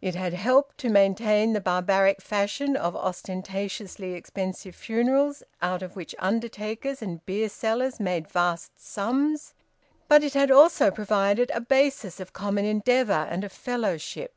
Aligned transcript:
It 0.00 0.14
had 0.14 0.34
helped 0.34 0.78
to 0.78 0.88
maintain 0.88 1.52
the 1.52 1.60
barbaric 1.60 2.22
fashion 2.22 2.76
of 2.76 2.94
ostentatiously 2.94 4.12
expensive 4.12 4.76
funerals, 4.76 5.42
out 5.60 5.82
of 5.82 5.96
which 5.96 6.14
undertakers 6.20 7.02
and 7.02 7.26
beer 7.26 7.48
sellers 7.48 7.98
made 7.98 8.28
vast 8.28 8.78
sums; 8.80 9.54
but 10.06 10.22
it 10.22 10.34
had 10.34 10.52
also 10.52 10.92
provided 10.92 11.50
a 11.52 11.60
basis 11.60 12.20
of 12.20 12.32
common 12.32 12.66
endeavour 12.66 13.26
and 13.28 13.42
of 13.42 13.50
fellowship. 13.50 14.32